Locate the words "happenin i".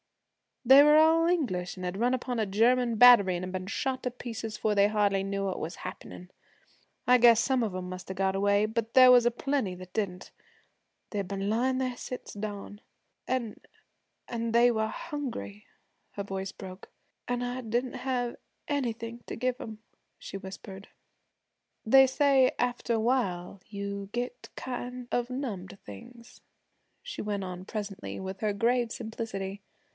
5.77-7.17